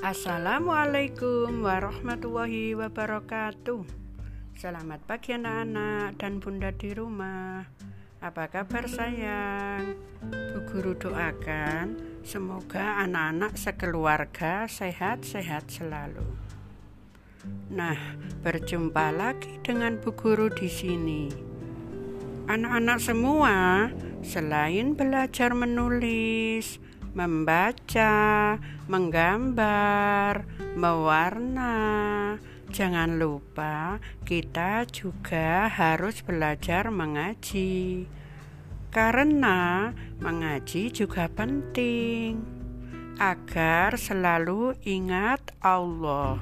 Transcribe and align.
Assalamualaikum 0.00 1.60
warahmatullahi 1.60 2.72
wabarakatuh. 2.72 3.84
Selamat 4.56 5.04
pagi 5.04 5.36
anak-anak 5.36 6.16
dan 6.16 6.40
bunda 6.40 6.72
di 6.72 6.96
rumah. 6.96 7.68
Apa 8.24 8.48
kabar 8.48 8.88
sayang? 8.88 10.00
Bu 10.24 10.64
guru 10.72 10.96
doakan 10.96 12.00
semoga 12.24 13.04
anak-anak 13.04 13.60
sekeluarga 13.60 14.64
sehat-sehat 14.64 15.68
selalu. 15.68 16.24
Nah, 17.68 18.00
berjumpa 18.40 19.12
lagi 19.12 19.60
dengan 19.60 20.00
Bu 20.00 20.16
Guru 20.16 20.48
di 20.48 20.72
sini. 20.72 21.28
Anak-anak 22.48 23.04
semua, 23.04 23.92
selain 24.24 24.96
belajar 24.96 25.52
menulis, 25.52 26.80
membaca, 27.12 28.56
menggambar, 28.86 30.46
mewarna. 30.78 31.76
Jangan 32.70 33.18
lupa, 33.18 33.98
kita 34.22 34.86
juga 34.86 35.66
harus 35.66 36.22
belajar 36.22 36.86
mengaji, 36.94 38.06
karena 38.94 39.90
mengaji 40.22 40.94
juga 40.94 41.26
penting 41.26 42.38
agar 43.18 43.98
selalu 43.98 44.78
ingat 44.86 45.52
Allah 45.60 46.38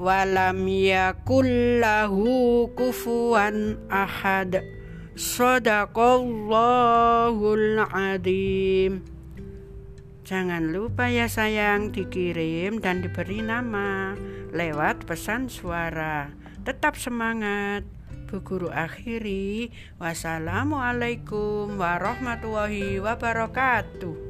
wa 0.00 0.24
lam 0.24 0.64
yakul 0.64 1.76
lahu 1.76 2.72
kufuwan 2.72 3.76
ahad 3.92 4.64
sadaqallahul 5.12 7.84
adim 7.84 9.04
Jangan 10.24 10.72
lupa 10.72 11.12
ya 11.12 11.28
sayang 11.28 11.92
dikirim 11.92 12.80
dan 12.80 13.04
diberi 13.04 13.44
nama 13.44 14.16
lewat 14.56 15.04
pesan 15.04 15.52
suara. 15.52 16.32
Tetap 16.64 16.96
semangat. 16.98 17.84
Bu 18.26 18.42
Guru 18.42 18.68
akhiri. 18.74 19.70
Wassalamualaikum 20.02 21.78
warahmatullahi 21.78 22.98
wabarakatuh. 22.98 24.25